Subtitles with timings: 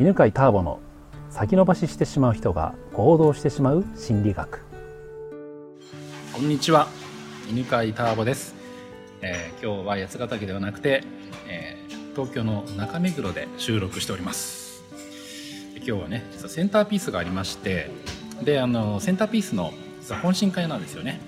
[0.00, 0.80] 犬飼ターボの
[1.28, 4.60] 先延ばししてしまう人が行動してしまう心理学。
[6.32, 6.88] こんにちは。
[7.50, 8.54] 犬飼ターボです、
[9.20, 11.04] えー今日は八ヶ岳ではなくて、
[11.46, 14.82] えー東京の中目黒で収録しております。
[15.76, 17.90] 今日はね実はセンターピースがありまして
[18.42, 21.20] であのセンターピースの実は懇親会なんですよね。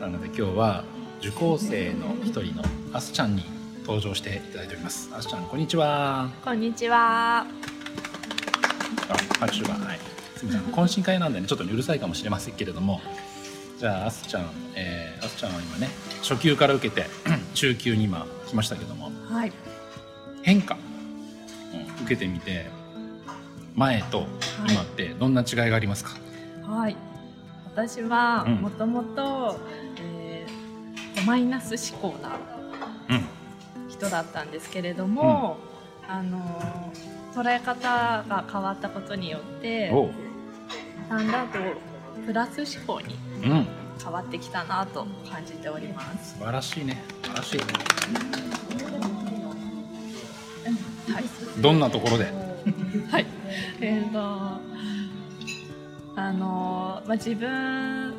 [0.00, 0.84] なので今日は
[1.20, 2.62] 受講生の一人の
[2.92, 3.44] あすちゃんに
[3.86, 5.08] 登場していただいております。
[5.14, 6.28] あすちゃんこんにちは。
[6.44, 7.40] こんにちは。
[7.40, 7.46] あ
[9.38, 9.98] 拍手がはい。
[10.36, 10.72] すみません。
[10.72, 13.00] 懇親会なんでねちょっとうるさいかもしれませんけれども。
[13.78, 15.88] じゃああすちゃん、えー、あすちゃんは今ね
[16.22, 17.06] 初級から受けて
[17.54, 19.12] 中級に今来ましたけども。
[19.30, 19.52] はい。
[20.42, 22.66] 変化、うん受けてみて
[23.74, 24.26] 前と
[24.68, 26.10] 今ってどんな違いがありますか、
[26.64, 26.96] はい。
[27.72, 28.54] 私はうん。
[28.56, 29.60] もともと、
[30.00, 32.36] えーマイナス思考な
[33.08, 33.35] うん
[33.98, 35.56] 人だったんですけれども、
[36.08, 39.92] あのー捉え方が変わったことによって、
[41.10, 41.58] だんだんと
[42.24, 43.66] プラス思考にうん。
[44.02, 46.38] 変わってきたなと感じております。
[46.38, 47.02] 素晴らしいね。
[47.22, 47.56] 素晴らし
[51.12, 51.24] はい。
[51.24, 51.28] い
[51.62, 52.24] どんなところで？
[53.12, 53.26] はい。
[53.80, 54.58] えっ、と、あ
[56.32, 58.14] のまあ、自分、う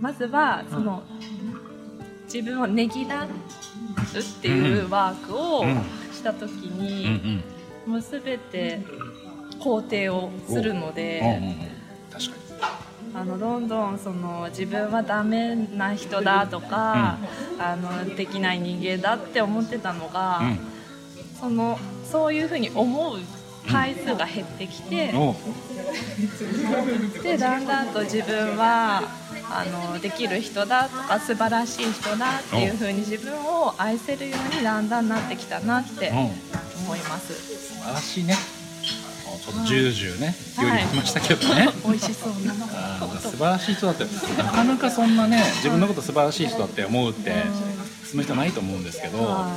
[0.00, 1.02] まずは、その、
[2.32, 3.26] 自分をねぎら
[4.20, 7.44] うっていうワークをうんしたときうんうに、ん
[7.86, 8.80] もうすべて
[9.60, 11.22] 肯定をするのうんうんで、
[13.14, 17.18] あのどんどんその自分はダメな人だとか、
[17.58, 20.58] あのできない人間だって思ってたのが、に
[21.40, 23.18] そのそういうふうに思う
[23.70, 25.30] 回数が減ってきて、う。
[25.30, 29.02] んでだんだんと自分は
[29.50, 36.16] あのできる人だとか素晴らしい人だっていうふうに自分を愛せるようにだんだんなってきたなってうん。
[36.86, 37.34] 思います。
[37.34, 38.34] 素晴らしいね。
[38.34, 42.66] あちょっとジュージューねはい料理きましたけどね、美味しそうなの。
[43.18, 44.04] 素晴らしい人だって
[44.42, 47.32] なかなかそんなね自分のこと素晴らしい人だって思うって
[48.04, 49.50] その人ないと思うんですけど、は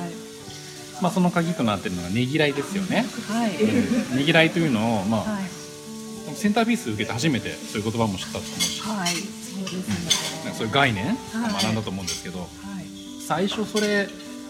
[1.01, 3.55] まあ、その鍵となってるのがねぎらいですよね、いはい。
[3.63, 4.17] うん。
[4.17, 5.43] ねぎらいというのを、まあはい。
[6.35, 9.13] センターピース受けて初めてそういう言葉も知ったと思うしはい。
[9.15, 10.43] そうですね。
[10.45, 11.63] なんかそういう概念はい。
[11.63, 12.49] 学んだと思うんですけど、はい。
[13.25, 14.07] 最初それ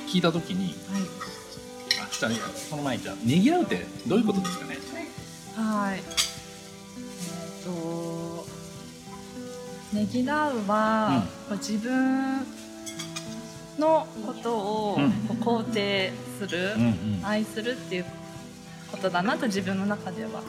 [0.08, 1.02] 聞いた時にはい。
[2.02, 2.32] あじゃあ
[2.70, 4.78] その前にじゃあねぎらうってどういうことですかね？
[5.56, 6.00] はい。
[6.00, 6.02] え
[7.62, 8.46] っと、
[9.94, 12.46] ねぎらうは、こう自分
[13.80, 15.00] のことを
[15.42, 16.76] 肯定する、
[17.24, 18.06] 愛するっていう
[18.92, 20.42] ことだなと自分の中では。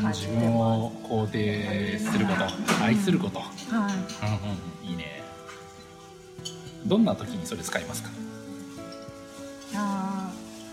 [0.00, 0.92] 感じ自てます分を
[1.26, 2.84] 肯定すること。
[2.84, 3.44] 愛すること、は
[4.84, 4.88] い。
[4.88, 5.22] いいね。
[6.86, 8.10] どんな時にそれ使いますか、
[9.74, 10.30] あ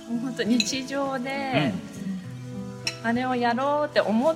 [0.10, 1.74] ーもう本当日常で、
[3.04, 4.36] あれをやろうって思っ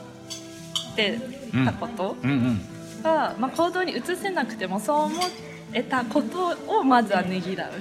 [0.95, 1.19] て
[1.63, 2.17] たこと
[3.03, 5.15] が、まあ、行動に移せなくてもそう思
[5.73, 7.71] えたことをまずはねぎらう。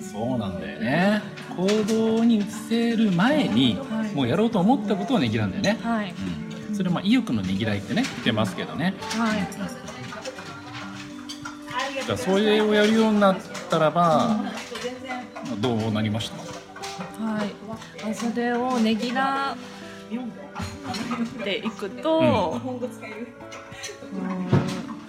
[0.00, 1.22] そうなんだよね。
[1.56, 4.14] 行動に移せる前に、はい。
[4.14, 6.14] もうやろうと思ったことをねぎらうんだよね、はい。
[6.68, 8.94] うん、それまあ意欲のねぎらいってね言ってますけどね。
[9.16, 9.46] はい。
[12.04, 13.36] じゃあそれをやるようになっ
[13.68, 14.40] たらば
[15.58, 16.38] どうなりました？
[17.22, 17.52] はい、
[18.10, 19.56] あそれをねぎらっ
[21.42, 22.60] ていくと、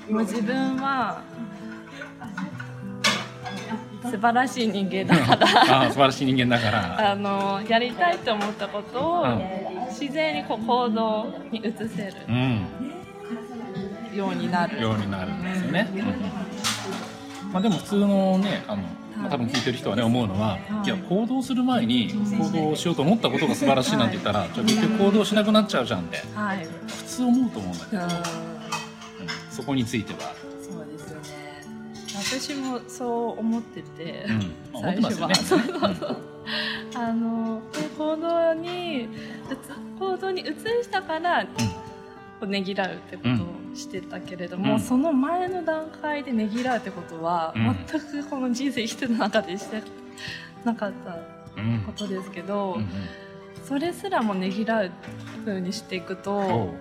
[0.09, 1.21] うん、もう自分は
[4.11, 5.47] 素晴らしい人間だから。
[5.79, 7.11] ああ素晴らしい人間だから。
[7.11, 9.41] あのやりたいと思ったことをうん。
[9.89, 12.65] 自然にこう行動に移せるうん。
[14.15, 14.81] ようになる。
[14.81, 15.87] ようになるんですよね、
[17.53, 18.83] まあ、でも普通のねあの、
[19.17, 20.87] まあ、多分聞いてる人はね思うのは、はい。
[20.87, 26.17] い、や行動する前に行動しようと思ったことが素晴らしいなんて言ったら、じゃあ結局行動しなくなっちゃうじゃんって。
[26.35, 28.09] はい、普通思うと思うんだけど、うん。
[28.09, 28.17] うん。
[29.49, 30.33] そこについては。
[32.39, 34.25] 私もそう思ってて、
[34.73, 34.81] うん。
[34.81, 35.35] 最初は。
[35.35, 36.17] そうそうそう
[36.95, 37.61] あの
[37.97, 39.07] 行動に移
[39.99, 41.51] 行動に移したから、こ
[42.41, 44.79] うねぎらうってことをしてたけれども、うん。
[44.79, 47.75] その前の段階でねぎらうってことは、うん。
[47.87, 49.83] 全くこの人生生きてる中でして
[50.63, 51.17] なかった
[51.57, 52.81] うんことですけど、うん。
[52.81, 52.89] うん
[53.63, 54.91] それすらもねぎらう
[55.45, 56.73] 風にしていくおと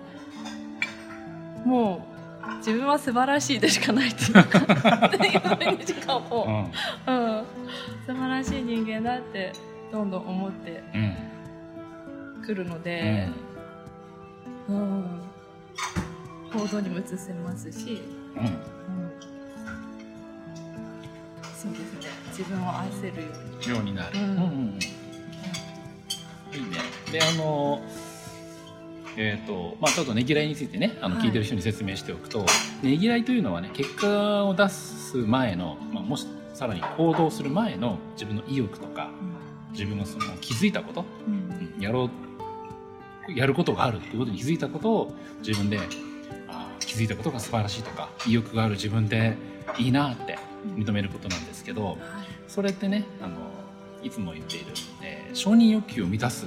[1.65, 1.67] う。
[1.67, 2.10] もう
[2.61, 4.59] 自分は素晴らしいでしかないっていうか
[7.07, 7.13] うん。
[7.13, 7.45] うん、
[8.05, 9.51] 素晴らしい人間だって
[9.91, 11.15] どんどん思ってうん
[12.43, 13.29] くるので、
[14.67, 15.21] うん。
[16.53, 18.01] 行動にも移せますし、
[18.35, 18.45] うん。
[18.45, 18.57] うん、
[21.55, 22.09] そうですね。
[22.29, 23.23] 自分を愛せる。
[23.71, 24.25] ようになる、うん。
[24.25, 24.79] うんうん
[27.11, 27.81] であの
[29.17, 32.45] えっ、とまあちょっとねぎらいについてねあのはい聞いてる人に説明しておくと、
[32.81, 39.09] ねぎらいというのはね結果を出す前の、まあ、もしさらに行動する前の自分の意欲とか
[39.71, 41.33] 自分のその気づいたこと、うん。
[41.33, 42.09] うんやろう
[43.35, 45.15] やることがあるっていうことに気づいたことを
[45.45, 45.79] 自分で
[46.47, 49.35] あー気づいたことが素晴らしいとか意欲がある自分で
[49.77, 50.37] いいなって
[50.75, 51.97] 認めることなんですけど
[52.47, 53.35] それってねあの
[54.03, 54.65] いつも言っている、
[55.01, 56.45] えー承認欲求を満たす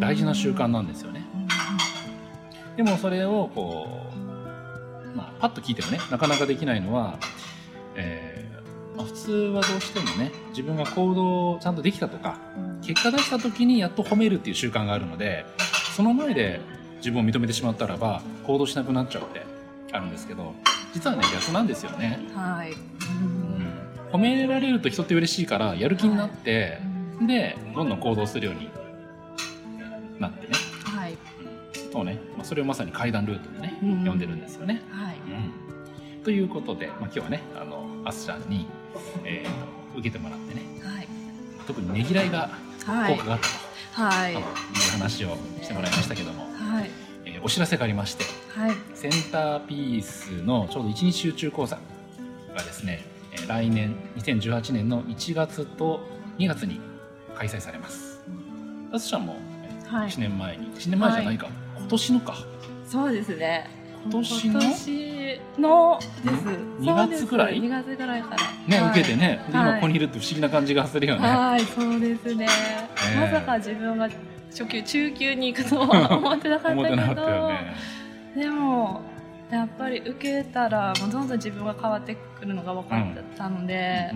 [0.00, 1.25] 大事な習慣なんですよね。
[2.76, 4.10] でもそれをこ
[5.14, 7.18] う、まあ、パッと聞いてもねなかなかできないのは、
[7.94, 12.38] えーまあ、普通はどうしてもね自分が行動をちゃんとできたとか
[12.82, 15.44] 結果出した時にやっと褒めるっていう習慣があるので
[15.94, 16.60] その前で
[16.98, 19.42] 自分を認めてしまったらば行動しなくなっちゃうって
[19.92, 20.54] あるんですけど
[20.92, 22.72] 実はね逆なんですよね、はい。
[22.72, 26.80] うん、褒められると人って嬉しいからやる気になって、
[27.26, 28.70] でどんどん行動するように
[30.18, 30.52] なってね、
[30.84, 31.12] はい。
[31.12, 31.92] うん。
[31.92, 34.82] そうね、まあ、それをまさに階段ルートでね、うん読んでるんですよね。
[34.90, 35.16] はい。
[36.16, 38.66] うん、ということで、まあ、今日はねあのアスちゃんに、
[39.24, 41.08] えーと受けてもらってねはい。
[41.66, 42.50] 特にねぎらいが
[42.84, 43.28] はい効果。
[43.28, 44.40] があったと、はいいう
[44.92, 46.90] 話をしてもらいましたけども、はい。
[47.24, 48.72] えーお知らせがありましてはい。
[48.94, 51.76] センターピースのちょうど一日集中講座
[52.54, 56.00] がですね、えー来年2018年の1月と
[56.38, 56.80] 2月に
[57.34, 58.20] 開催されます。
[58.92, 59.36] アスちゃんも
[59.86, 60.20] はい1。
[60.20, 61.48] 年前に、1年前じゃないか、
[61.86, 62.34] 今年のか。
[62.84, 63.70] そうですね。
[64.02, 64.60] 今年の？
[64.60, 64.88] です。
[66.80, 68.36] に2月ぐらい？2月ぐらいから。
[68.66, 71.28] ね、はい受けてね、今ここにいるって不思議な感じがするよね。
[71.28, 72.48] はい、そうですね。
[73.14, 74.08] えまさか自分が
[74.50, 77.50] 初級、中級に行くとは 思ってなかったけど。
[78.34, 79.00] でも
[79.48, 83.04] やっぱり受けたらもうどんどん自分が変わってくるのが分かっ
[83.36, 84.10] たので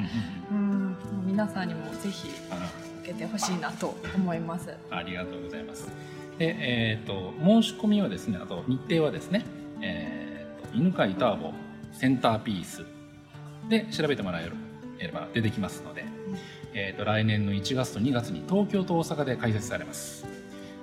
[0.50, 2.68] うん、う皆さんにもぜひあ
[3.02, 4.74] 受けてほしいなと思います。
[4.90, 6.19] ありがとうございます。
[6.40, 9.44] で、えっ、と、申し込みはですね、あと日程はですね、
[9.82, 11.52] えっ、と、犬飼ターボ
[11.92, 12.86] センターピース
[13.68, 14.50] で調べてもらえ
[14.98, 16.06] れば出てきますので、
[16.72, 20.24] えっ、と、来年の1月と2月に東京と大阪で開設されます。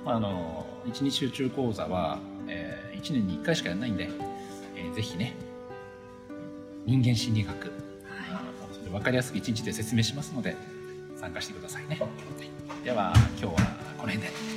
[0.06, 4.10] まあ、あの、一日集中講座は、え1年に1回しかやらないんで、
[4.76, 5.34] えーぜひね、
[6.86, 7.72] 人間心理学、は
[8.30, 8.44] あ
[8.86, 10.56] の分かりやすく一日で説明しますので
[11.20, 12.86] 参加してくださいね、はい。
[12.86, 13.52] では今日は
[13.98, 14.57] この辺で